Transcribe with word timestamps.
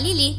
Lili 0.00 0.34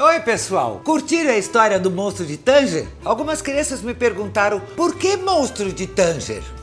Oi, 0.00 0.20
pessoal! 0.20 0.80
Curtiram 0.84 1.30
a 1.30 1.36
história 1.36 1.80
do 1.80 1.90
monstro 1.90 2.24
de 2.24 2.36
Tanger? 2.36 2.86
Algumas 3.04 3.42
crianças 3.42 3.82
me 3.82 3.92
perguntaram 3.92 4.60
por 4.60 4.96
que 4.96 5.16
monstro 5.16 5.72
de 5.72 5.86
Tanger? 5.88 6.61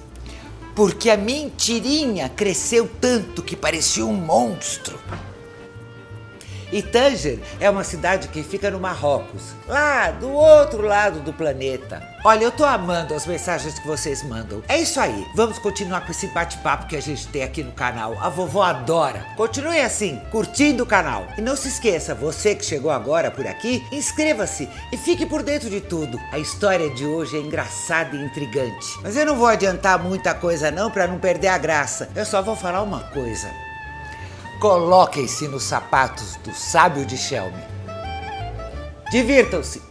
Porque 0.80 1.10
a 1.10 1.18
mentirinha 1.18 2.30
cresceu 2.30 2.90
tanto 3.02 3.44
que 3.44 3.54
parecia 3.54 4.06
um 4.06 4.14
monstro. 4.14 4.98
E 6.72 6.84
Tanger 6.84 7.40
é 7.60 7.70
uma 7.70 7.84
cidade 7.84 8.28
que 8.28 8.44
fica 8.44 8.70
no 8.70 8.80
Marrocos, 8.80 9.56
lá 9.68 10.12
do 10.12 10.30
outro 10.30 10.84
lado 10.84 11.20
do 11.22 11.34
planeta. 11.34 12.02
Olha, 12.24 12.44
eu 12.44 12.52
tô 12.52 12.66
amando 12.66 13.14
as 13.14 13.26
mensagens 13.26 13.80
que 13.80 13.88
vocês 13.88 14.22
mandam. 14.24 14.62
É 14.68 14.78
isso 14.78 15.00
aí, 15.00 15.26
vamos 15.36 15.58
continuar 15.58 16.02
com 16.02 16.12
esse 16.12 16.28
bate-papo 16.28 16.88
que 16.88 16.96
a 16.96 17.02
gente 17.02 17.28
tem 17.28 17.44
aqui 17.44 17.64
no 17.64 17.72
canal. 17.72 18.16
A 18.20 18.30
vovó 18.30 18.64
adora. 18.64 19.26
Continue 19.36 19.80
assim, 19.80 20.22
curtindo 20.30 20.84
o 20.84 20.88
canal. 20.88 21.28
E 21.38 21.42
não 21.42 21.56
se 21.56 21.70
esqueça, 21.70 22.14
você 22.14 22.54
que 22.54 22.66
chegou 22.66 22.92
agora 22.92 23.32
por 23.32 23.48
aqui, 23.48 23.84
inscreva-se 23.92 24.70
e 24.92 24.98
fique 24.98 25.26
por 25.26 25.42
dentro 25.42 25.70
de 25.70 25.82
tudo. 25.82 26.20
A 26.32 26.38
história 26.38 26.90
de 26.90 27.06
hoje 27.06 27.38
é 27.38 27.40
engraçada 27.40 28.16
e 28.16 28.24
intrigante. 28.24 29.00
Mas 29.02 29.16
eu 29.16 29.26
não 29.26 29.38
vou 29.38 29.48
adiantar 29.48 29.98
muita 29.98 30.34
coisa 30.34 30.70
não 30.70 30.92
para 30.92 31.08
não 31.08 31.20
perder 31.20 31.48
a 31.48 31.58
graça. 31.58 32.10
Eu 32.16 32.26
só 32.26 32.42
vou 32.42 32.56
falar 32.56 32.82
uma 32.82 33.00
coisa. 33.06 33.69
Coloquem-se 34.60 35.48
nos 35.48 35.64
sapatos 35.64 36.36
do 36.44 36.54
sábio 36.54 37.06
de 37.06 37.16
Shelby. 37.16 37.64
Divirtam-se! 39.10 39.82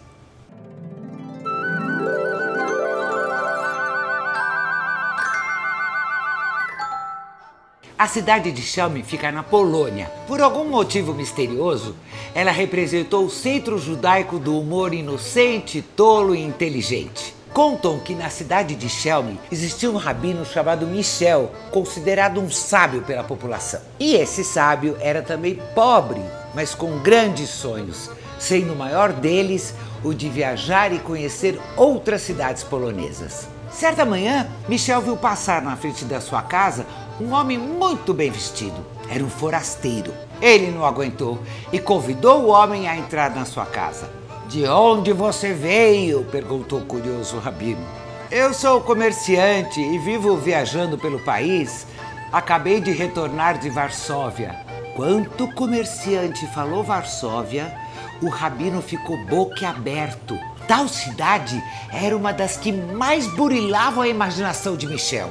A 7.98 8.06
cidade 8.06 8.52
de 8.52 8.60
Chelme 8.60 9.02
fica 9.02 9.32
na 9.32 9.42
Polônia. 9.42 10.12
Por 10.26 10.42
algum 10.42 10.68
motivo 10.68 11.14
misterioso, 11.14 11.96
ela 12.34 12.50
representou 12.50 13.24
o 13.24 13.30
centro 13.30 13.78
judaico 13.78 14.38
do 14.38 14.60
humor 14.60 14.92
inocente, 14.92 15.80
tolo 15.80 16.34
e 16.34 16.42
inteligente. 16.42 17.37
Contam 17.52 17.98
que 17.98 18.14
na 18.14 18.30
cidade 18.30 18.74
de 18.74 18.88
Chelme 18.88 19.40
existia 19.50 19.90
um 19.90 19.96
rabino 19.96 20.44
chamado 20.44 20.86
Michel, 20.86 21.50
considerado 21.70 22.40
um 22.40 22.50
sábio 22.50 23.02
pela 23.02 23.24
população. 23.24 23.80
E 23.98 24.14
esse 24.14 24.44
sábio 24.44 24.96
era 25.00 25.22
também 25.22 25.60
pobre, 25.74 26.20
mas 26.54 26.74
com 26.74 26.98
grandes 26.98 27.48
sonhos, 27.50 28.10
sendo 28.38 28.74
o 28.74 28.76
maior 28.76 29.12
deles 29.12 29.74
o 30.04 30.14
de 30.14 30.28
viajar 30.28 30.92
e 30.92 30.98
conhecer 30.98 31.60
outras 31.76 32.22
cidades 32.22 32.62
polonesas. 32.62 33.48
Certa 33.70 34.04
manhã, 34.04 34.48
Michel 34.68 35.00
viu 35.02 35.16
passar 35.16 35.60
na 35.62 35.76
frente 35.76 36.04
da 36.04 36.20
sua 36.20 36.42
casa 36.42 36.86
um 37.20 37.32
homem 37.32 37.58
muito 37.58 38.14
bem 38.14 38.30
vestido. 38.30 38.86
Era 39.10 39.24
um 39.24 39.30
forasteiro. 39.30 40.12
Ele 40.40 40.70
não 40.70 40.84
aguentou 40.84 41.38
e 41.72 41.78
convidou 41.78 42.44
o 42.44 42.48
homem 42.48 42.88
a 42.88 42.96
entrar 42.96 43.30
na 43.34 43.44
sua 43.44 43.66
casa. 43.66 44.08
De 44.48 44.66
onde 44.66 45.12
você 45.12 45.52
veio? 45.52 46.24
perguntou 46.24 46.78
o 46.78 46.86
curioso 46.86 47.36
rabino. 47.38 47.86
Eu 48.30 48.54
sou 48.54 48.80
comerciante 48.80 49.78
e 49.78 49.98
vivo 49.98 50.38
viajando 50.38 50.96
pelo 50.96 51.22
país. 51.22 51.86
Acabei 52.32 52.80
de 52.80 52.90
retornar 52.90 53.58
de 53.58 53.68
Varsóvia. 53.68 54.56
Quanto 54.96 55.44
o 55.44 55.54
comerciante 55.54 56.46
falou 56.46 56.82
Varsóvia, 56.82 57.76
o 58.22 58.30
rabino 58.30 58.80
ficou 58.80 59.22
boquiaberto. 59.26 60.38
Tal 60.66 60.88
cidade 60.88 61.62
era 61.92 62.16
uma 62.16 62.32
das 62.32 62.56
que 62.56 62.72
mais 62.72 63.26
burilavam 63.26 64.02
a 64.02 64.08
imaginação 64.08 64.76
de 64.76 64.86
Michel. 64.86 65.28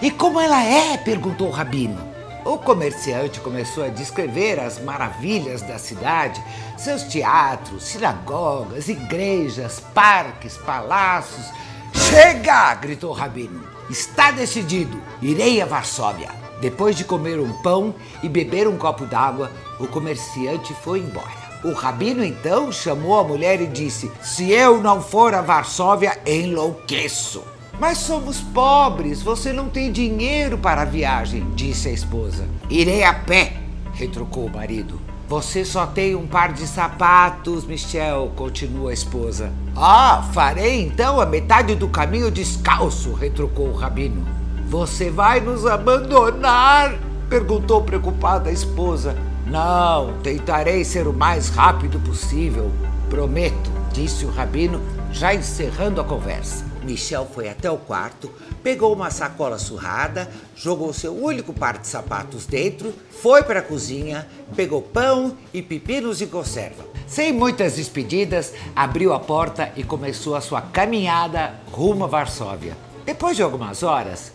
E 0.00 0.12
como 0.12 0.38
ela 0.38 0.62
é? 0.62 0.96
perguntou 0.96 1.48
o 1.48 1.52
rabino. 1.52 2.13
O 2.44 2.58
comerciante 2.58 3.40
começou 3.40 3.84
a 3.84 3.88
descrever 3.88 4.60
as 4.60 4.78
maravilhas 4.78 5.62
da 5.62 5.78
cidade, 5.78 6.44
seus 6.76 7.02
teatros, 7.04 7.84
sinagogas, 7.84 8.86
igrejas, 8.88 9.80
parques, 9.94 10.58
palácios. 10.58 11.46
Chega! 11.94 12.74
gritou 12.74 13.10
o 13.10 13.14
rabino. 13.14 13.64
Está 13.88 14.30
decidido, 14.30 15.00
irei 15.22 15.62
a 15.62 15.64
Varsóvia. 15.64 16.28
Depois 16.60 16.96
de 16.96 17.04
comer 17.04 17.40
um 17.40 17.50
pão 17.62 17.94
e 18.22 18.28
beber 18.28 18.68
um 18.68 18.76
copo 18.76 19.06
d'água, 19.06 19.50
o 19.80 19.86
comerciante 19.86 20.74
foi 20.74 20.98
embora. 20.98 21.44
O 21.64 21.72
rabino 21.72 22.22
então 22.22 22.70
chamou 22.70 23.18
a 23.18 23.24
mulher 23.24 23.58
e 23.62 23.66
disse: 23.66 24.12
Se 24.20 24.50
eu 24.52 24.82
não 24.82 25.00
for 25.00 25.32
a 25.32 25.40
Varsóvia, 25.40 26.20
enlouqueço. 26.26 27.53
Mas 27.78 27.98
somos 27.98 28.40
pobres, 28.40 29.20
você 29.20 29.52
não 29.52 29.68
tem 29.68 29.90
dinheiro 29.90 30.56
para 30.56 30.82
a 30.82 30.86
viagem, 30.86 31.46
disse 31.54 31.88
a 31.88 31.92
esposa. 31.92 32.46
Irei 32.70 33.02
a 33.02 33.12
pé, 33.12 33.56
retrucou 33.92 34.46
o 34.46 34.52
marido. 34.52 35.00
Você 35.28 35.64
só 35.64 35.86
tem 35.86 36.14
um 36.14 36.26
par 36.26 36.52
de 36.52 36.66
sapatos, 36.66 37.64
Michel, 37.64 38.30
continuou 38.36 38.88
a 38.88 38.92
esposa. 38.92 39.50
Ah, 39.74 40.28
farei 40.32 40.82
então 40.82 41.20
a 41.20 41.26
metade 41.26 41.74
do 41.74 41.88
caminho 41.88 42.30
descalço, 42.30 43.12
retrucou 43.12 43.68
o 43.68 43.74
rabino. 43.74 44.24
Você 44.68 45.10
vai 45.10 45.40
nos 45.40 45.66
abandonar? 45.66 46.94
perguntou 47.28 47.82
preocupada 47.82 48.50
a 48.50 48.52
esposa. 48.52 49.16
Não, 49.46 50.14
tentarei 50.22 50.84
ser 50.84 51.08
o 51.08 51.12
mais 51.12 51.48
rápido 51.48 51.98
possível, 52.00 52.70
prometo, 53.08 53.70
disse 53.92 54.24
o 54.24 54.30
rabino, 54.30 54.80
já 55.10 55.34
encerrando 55.34 56.00
a 56.00 56.04
conversa. 56.04 56.73
Michel 56.84 57.26
foi 57.34 57.48
até 57.48 57.70
o 57.70 57.76
quarto, 57.76 58.30
pegou 58.62 58.92
uma 58.92 59.10
sacola 59.10 59.58
surrada, 59.58 60.30
jogou 60.54 60.92
seu 60.92 61.14
único 61.14 61.52
par 61.52 61.78
de 61.78 61.86
sapatos 61.86 62.46
dentro, 62.46 62.94
foi 63.22 63.42
para 63.42 63.60
a 63.60 63.62
cozinha, 63.62 64.28
pegou 64.54 64.82
pão 64.82 65.36
e 65.52 65.60
pepinos 65.62 66.20
em 66.22 66.26
conserva. 66.26 66.84
Sem 67.06 67.32
muitas 67.32 67.76
despedidas, 67.76 68.52
abriu 68.74 69.12
a 69.12 69.20
porta 69.20 69.72
e 69.76 69.82
começou 69.82 70.36
a 70.36 70.40
sua 70.40 70.60
caminhada 70.60 71.54
rumo 71.70 72.04
a 72.04 72.06
Varsóvia. 72.06 72.76
Depois 73.04 73.36
de 73.36 73.42
algumas 73.42 73.82
horas, 73.82 74.32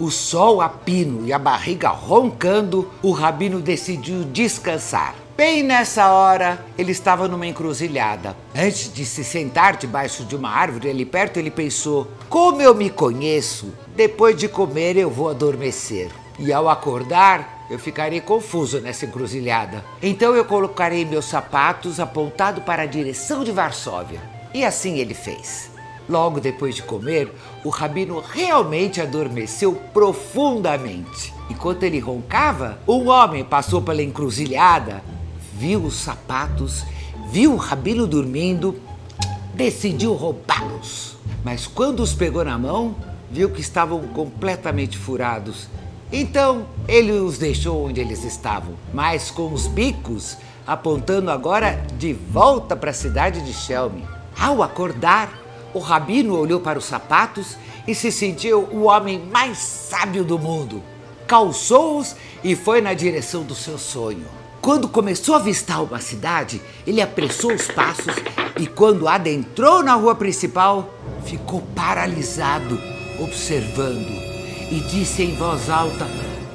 o 0.00 0.10
sol 0.10 0.60
a 0.60 0.68
pino 0.68 1.26
e 1.26 1.32
a 1.32 1.38
barriga 1.38 1.88
roncando, 1.88 2.90
o 3.02 3.12
rabino 3.12 3.60
decidiu 3.60 4.24
descansar. 4.24 5.14
Bem 5.38 5.62
nessa 5.62 6.10
hora, 6.10 6.58
ele 6.76 6.90
estava 6.90 7.28
numa 7.28 7.46
encruzilhada. 7.46 8.36
Antes 8.52 8.92
de 8.92 9.06
se 9.06 9.22
sentar 9.22 9.76
debaixo 9.76 10.24
de 10.24 10.34
uma 10.34 10.50
árvore 10.50 10.90
ali 10.90 11.04
perto, 11.04 11.36
ele 11.36 11.48
pensou: 11.48 12.08
Como 12.28 12.60
eu 12.60 12.74
me 12.74 12.90
conheço, 12.90 13.72
depois 13.94 14.36
de 14.36 14.48
comer 14.48 14.96
eu 14.96 15.08
vou 15.08 15.30
adormecer. 15.30 16.10
E 16.40 16.52
ao 16.52 16.68
acordar, 16.68 17.68
eu 17.70 17.78
ficarei 17.78 18.20
confuso 18.20 18.80
nessa 18.80 19.06
encruzilhada. 19.06 19.84
Então 20.02 20.34
eu 20.34 20.44
colocarei 20.44 21.04
meus 21.04 21.26
sapatos 21.26 22.00
apontado 22.00 22.62
para 22.62 22.82
a 22.82 22.86
direção 22.86 23.44
de 23.44 23.52
Varsóvia. 23.52 24.20
E 24.52 24.64
assim 24.64 24.98
ele 24.98 25.14
fez. 25.14 25.70
Logo 26.08 26.40
depois 26.40 26.74
de 26.74 26.82
comer, 26.82 27.32
o 27.62 27.68
rabino 27.68 28.20
realmente 28.20 29.00
adormeceu 29.00 29.72
profundamente. 29.94 31.32
Enquanto 31.48 31.84
ele 31.84 32.00
roncava, 32.00 32.80
um 32.88 33.08
homem 33.08 33.44
passou 33.44 33.80
pela 33.80 34.02
encruzilhada, 34.02 35.00
viu 35.58 35.82
os 35.84 35.96
sapatos, 35.96 36.84
viu 37.32 37.54
o 37.54 37.56
rabino 37.56 38.06
dormindo, 38.06 38.80
decidiu 39.54 40.14
roubá-los. 40.14 41.16
Mas 41.44 41.66
quando 41.66 42.00
os 42.00 42.14
pegou 42.14 42.44
na 42.44 42.56
mão, 42.56 42.94
viu 43.28 43.50
que 43.50 43.60
estavam 43.60 44.00
completamente 44.08 44.96
furados. 44.96 45.68
Então 46.12 46.64
ele 46.86 47.10
os 47.10 47.38
deixou 47.38 47.86
onde 47.86 48.00
eles 48.00 48.24
estavam, 48.24 48.74
mas 48.94 49.32
com 49.32 49.52
os 49.52 49.66
bicos 49.66 50.36
apontando 50.64 51.30
agora 51.30 51.84
de 51.98 52.12
volta 52.12 52.76
para 52.76 52.90
a 52.90 52.94
cidade 52.94 53.40
de 53.40 53.52
Shelmy. 53.52 54.04
Ao 54.38 54.62
acordar, 54.62 55.36
o 55.74 55.80
rabino 55.80 56.38
olhou 56.38 56.60
para 56.60 56.78
os 56.78 56.84
sapatos 56.84 57.56
e 57.86 57.94
se 57.94 58.12
sentiu 58.12 58.60
o 58.70 58.84
homem 58.84 59.18
mais 59.18 59.58
sábio 59.58 60.22
do 60.22 60.38
mundo. 60.38 60.82
Calçou-os 61.26 62.14
e 62.44 62.54
foi 62.54 62.80
na 62.80 62.94
direção 62.94 63.42
do 63.42 63.54
seu 63.54 63.76
sonho. 63.76 64.26
Quando 64.68 64.86
começou 64.86 65.34
a 65.34 65.38
avistar 65.38 65.82
uma 65.82 65.98
cidade, 65.98 66.60
ele 66.86 67.00
apressou 67.00 67.54
os 67.54 67.68
passos 67.68 68.14
e, 68.60 68.66
quando 68.66 69.08
adentrou 69.08 69.82
na 69.82 69.94
rua 69.94 70.14
principal, 70.14 70.92
ficou 71.24 71.62
paralisado, 71.74 72.78
observando 73.18 74.10
e 74.70 74.78
disse 74.90 75.22
em 75.22 75.34
voz 75.36 75.70
alta: 75.70 76.06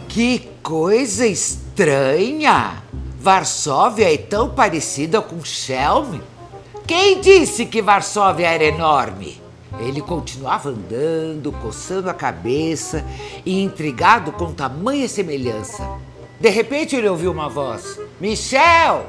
Que 0.07 0.47
coisa 0.61 1.25
estranha! 1.25 2.83
Varsóvia 3.19 4.13
é 4.13 4.17
tão 4.19 4.47
parecida 4.47 5.19
com 5.19 5.43
Chelme. 5.43 6.21
Quem 6.85 7.19
disse 7.19 7.65
que 7.65 7.81
Varsóvia 7.81 8.47
era 8.47 8.65
enorme? 8.65 9.41
Ele 9.79 10.01
continuava 10.01 10.69
andando, 10.69 11.51
coçando 11.51 12.11
a 12.11 12.13
cabeça 12.13 13.03
e 13.43 13.59
intrigado 13.63 14.31
com 14.33 14.53
tamanha 14.53 15.09
semelhança. 15.09 16.12
De 16.43 16.49
repente 16.49 16.93
ele 16.93 17.07
ouviu 17.07 17.31
uma 17.31 17.47
voz: 17.47 17.97
Michel, 18.19 19.05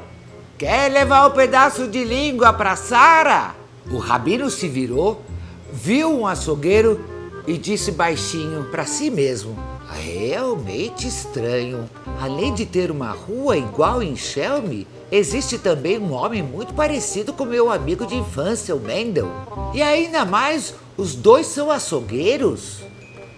quer 0.57 0.89
levar 0.89 1.27
um 1.27 1.31
pedaço 1.31 1.85
de 1.85 2.01
língua 2.01 2.53
para 2.53 2.77
Sara? 2.77 3.53
O 3.91 3.97
rabino 3.97 4.49
se 4.49 4.69
virou, 4.69 5.21
viu 5.69 6.17
um 6.17 6.25
açougueiro 6.25 7.03
e 7.45 7.57
disse 7.57 7.91
baixinho 7.91 8.63
para 8.71 8.85
si 8.85 9.09
mesmo: 9.09 9.53
Realmente 10.01 11.09
estranho. 11.09 11.89
Além 12.21 12.53
de 12.53 12.65
ter 12.65 12.89
uma 12.89 13.11
rua 13.11 13.57
igual 13.57 14.01
em 14.01 14.15
Shelby, 14.15 14.87
existe 15.11 15.57
também 15.57 15.99
um 15.99 16.13
homem 16.13 16.41
muito 16.41 16.73
parecido 16.73 17.33
com 17.33 17.43
meu 17.43 17.69
amigo 17.69 18.07
de 18.07 18.15
infância, 18.15 18.73
o 18.73 18.79
Mendel. 18.79 19.29
E 19.73 19.81
ainda 19.81 20.23
mais, 20.23 20.73
os 20.95 21.13
dois 21.13 21.47
são 21.47 21.69
açougueiros. 21.69 22.79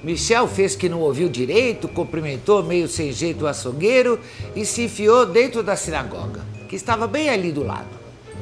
Michel 0.04 0.48
fez 0.48 0.76
que 0.76 0.88
não 0.88 1.00
ouviu 1.00 1.28
direito, 1.28 1.88
cumprimentou 1.88 2.62
meio 2.64 2.88
sem 2.88 3.12
jeito 3.12 3.46
o 3.46 3.48
açougueiro 3.48 4.20
e 4.56 4.64
se 4.66 4.84
enfiou 4.84 5.26
dentro 5.26 5.64
da 5.64 5.76
sinagoga, 5.76 6.46
que 6.70 6.76
estava 6.76 7.08
bem 7.08 7.30
ali 7.30 7.52
do 7.52 7.64
lado. 7.64 7.88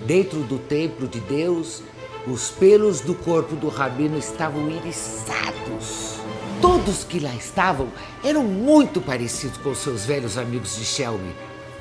Dentro 0.06 0.40
do 0.40 0.58
templo 0.58 1.08
de 1.08 1.22
Deus, 1.22 1.82
os 2.28 2.50
pelos 2.50 3.00
do 3.00 3.16
corpo 3.16 3.56
do 3.56 3.70
rabino 3.70 4.18
estavam 4.18 4.70
iriçados. 4.70 6.16
Todos 6.62 7.04
que 7.04 7.20
lá 7.20 7.34
estavam 7.36 7.88
eram 8.24 8.44
muito 8.44 9.00
parecidos 9.00 9.58
com 9.58 9.74
seus 9.74 10.06
velhos 10.06 10.38
amigos 10.38 10.76
de 10.76 10.84
Shelby. 10.84 11.34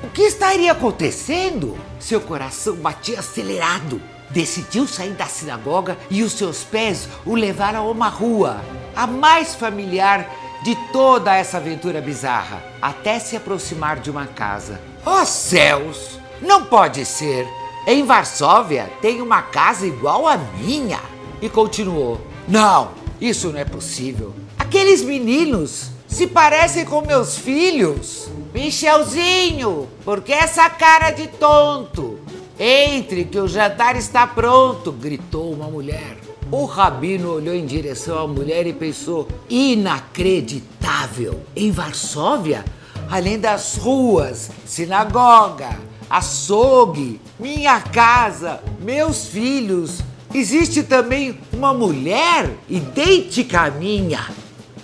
O 0.03 0.09
que 0.09 0.21
estaria 0.21 0.71
acontecendo? 0.71 1.77
Seu 1.99 2.21
coração 2.21 2.75
batia 2.75 3.19
acelerado. 3.19 4.01
Decidiu 4.29 4.87
sair 4.87 5.13
da 5.13 5.25
sinagoga 5.25 5.97
e 6.09 6.23
os 6.23 6.33
seus 6.33 6.63
pés 6.63 7.07
o 7.25 7.35
levaram 7.35 7.87
a 7.87 7.91
uma 7.91 8.09
rua, 8.09 8.61
a 8.95 9.05
mais 9.05 9.55
familiar 9.55 10.29
de 10.63 10.75
toda 10.91 11.35
essa 11.35 11.57
aventura 11.57 12.01
bizarra, 12.01 12.63
até 12.81 13.19
se 13.19 13.35
aproximar 13.35 13.99
de 13.99 14.09
uma 14.09 14.25
casa. 14.25 14.81
Oh 15.05 15.25
céus! 15.25 16.19
Não 16.41 16.65
pode 16.65 17.05
ser! 17.05 17.47
Em 17.87 18.03
Varsóvia 18.03 18.91
tem 19.01 19.21
uma 19.21 19.43
casa 19.43 19.85
igual 19.85 20.27
à 20.27 20.37
minha! 20.37 20.99
E 21.41 21.49
continuou: 21.49 22.19
Não, 22.47 22.91
isso 23.21 23.49
não 23.49 23.59
é 23.59 23.65
possível. 23.65 24.33
Aqueles 24.57 25.03
meninos 25.03 25.91
se 26.07 26.25
parecem 26.25 26.85
com 26.85 27.01
meus 27.01 27.37
filhos. 27.37 28.27
Michelzinho, 28.53 29.87
por 30.03 30.21
que 30.21 30.33
essa 30.33 30.69
cara 30.69 31.11
de 31.11 31.27
tonto? 31.27 32.19
Entre, 32.57 33.25
que 33.25 33.37
o 33.37 33.47
jantar 33.47 33.97
está 33.97 34.25
pronto, 34.25 34.91
gritou 34.91 35.51
uma 35.51 35.67
mulher. 35.67 36.24
O 36.57 36.63
rabino 36.63 37.33
olhou 37.33 37.53
em 37.53 37.65
direção 37.65 38.17
à 38.17 38.25
mulher 38.25 38.65
e 38.65 38.71
pensou: 38.71 39.27
inacreditável! 39.49 41.41
Em 41.53 41.69
Varsóvia, 41.69 42.63
além 43.11 43.37
das 43.37 43.75
ruas, 43.75 44.51
sinagoga, 44.65 45.77
açougue, 46.09 47.19
minha 47.37 47.81
casa, 47.81 48.61
meus 48.79 49.25
filhos, 49.25 49.99
existe 50.33 50.81
também 50.81 51.37
uma 51.51 51.73
mulher 51.73 52.49
idêntica 52.69 53.63
à 53.63 53.69
minha. 53.69 54.25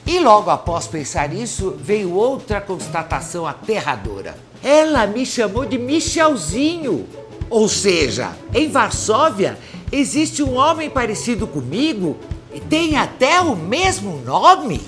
E 0.06 0.19
logo 0.19 0.50
após 0.50 0.88
pensar 0.88 1.33
isso, 1.33 1.77
veio 1.81 2.13
outra 2.13 2.59
constatação 2.59 3.47
aterradora. 3.47 4.35
Ela 4.62 5.07
me 5.07 5.25
chamou 5.25 5.65
de 5.65 5.77
Michelzinho. 5.79 7.07
Ou 7.50 7.68
seja, 7.69 8.31
em 8.53 8.69
Varsóvia 8.69 9.57
existe 9.91 10.41
um 10.41 10.55
homem 10.55 10.89
parecido 10.89 11.45
comigo 11.45 12.17
e 12.53 12.59
tem 12.59 12.97
até 12.97 13.41
o 13.41 13.55
mesmo 13.55 14.21
nome. 14.25 14.81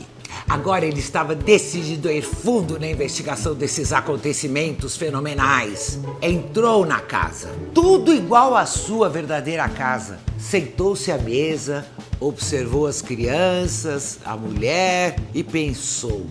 Agora 0.48 0.86
ele 0.86 1.00
estava 1.00 1.34
decidido 1.34 2.10
a 2.10 2.14
ir 2.14 2.22
fundo 2.22 2.80
na 2.80 2.88
investigação 2.88 3.56
desses 3.56 3.94
acontecimentos 3.94 4.98
fenomenais. 4.98 6.00
Entrou 6.22 6.86
na 6.86 7.00
casa, 7.00 7.50
tudo 7.74 8.14
igual 8.14 8.56
à 8.56 8.66
sua 8.66 9.10
verdadeira 9.10 9.68
casa. 9.70 10.20
Sentou-se 10.38 11.12
à 11.12 11.18
mesa, 11.18 11.86
observou 12.20 12.86
as 12.86 13.02
crianças, 13.02 14.20
a 14.26 14.36
mulher 14.36 15.16
e 15.34 15.44
pensou. 15.44 16.26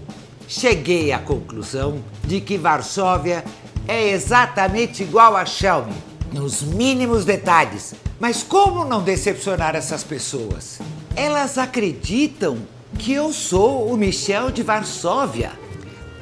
Cheguei 0.46 1.12
à 1.12 1.18
conclusão 1.18 2.04
de 2.24 2.40
que 2.40 2.58
Varsóvia 2.58 3.42
é 3.88 4.10
exatamente 4.10 5.02
igual 5.02 5.34
a 5.34 5.44
Shelby, 5.44 5.94
nos 6.32 6.62
mínimos 6.62 7.24
detalhes. 7.24 7.94
Mas 8.18 8.42
como 8.42 8.84
não 8.84 9.02
decepcionar 9.02 9.76
essas 9.76 10.02
pessoas? 10.02 10.78
Elas 11.14 11.58
acreditam 11.58 12.58
que 12.98 13.12
eu 13.12 13.32
sou 13.32 13.92
o 13.92 13.96
Michel 13.96 14.50
de 14.50 14.62
Varsóvia. 14.62 15.52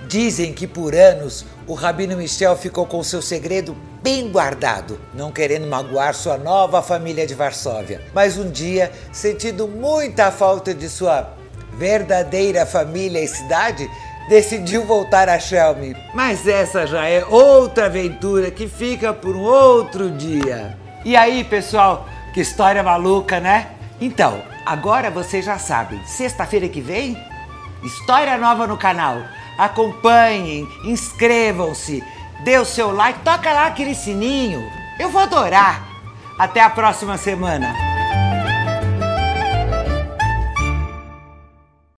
Dizem 0.08 0.52
que 0.52 0.66
por 0.66 0.94
anos 0.94 1.44
o 1.66 1.74
Rabino 1.74 2.16
Michel 2.16 2.56
ficou 2.56 2.84
com 2.86 3.02
seu 3.02 3.22
segredo 3.22 3.76
bem 4.02 4.28
guardado, 4.28 4.98
não 5.14 5.30
querendo 5.30 5.66
magoar 5.66 6.14
sua 6.14 6.36
nova 6.36 6.82
família 6.82 7.26
de 7.26 7.34
Varsóvia. 7.34 8.02
Mas 8.12 8.36
um 8.36 8.50
dia, 8.50 8.90
sentindo 9.12 9.68
muita 9.68 10.32
falta 10.32 10.74
de 10.74 10.88
sua 10.88 11.34
verdadeira 11.78 12.66
família 12.66 13.22
e 13.22 13.28
cidade, 13.28 13.88
decidiu 14.30 14.84
voltar 14.84 15.28
a 15.28 15.40
Shelby. 15.40 15.96
Mas 16.14 16.46
essa 16.46 16.86
já 16.86 17.04
é 17.04 17.24
outra 17.24 17.86
aventura 17.86 18.48
que 18.48 18.68
fica 18.68 19.12
por 19.12 19.34
um 19.34 19.40
outro 19.40 20.08
dia. 20.08 20.78
E 21.04 21.16
aí, 21.16 21.42
pessoal, 21.42 22.06
que 22.32 22.40
história 22.40 22.80
maluca, 22.80 23.40
né? 23.40 23.72
Então, 24.00 24.40
agora 24.64 25.10
vocês 25.10 25.44
já 25.44 25.58
sabem, 25.58 26.00
sexta-feira 26.06 26.68
que 26.68 26.80
vem, 26.80 27.18
história 27.82 28.38
nova 28.38 28.68
no 28.68 28.78
canal. 28.78 29.20
Acompanhem, 29.58 30.66
inscrevam-se, 30.84 32.02
dê 32.44 32.56
o 32.56 32.64
seu 32.64 32.92
like, 32.92 33.18
toca 33.24 33.52
lá 33.52 33.66
aquele 33.66 33.96
sininho. 33.96 34.62
Eu 35.00 35.10
vou 35.10 35.22
adorar. 35.22 35.88
Até 36.38 36.62
a 36.62 36.70
próxima 36.70 37.18
semana. 37.18 37.89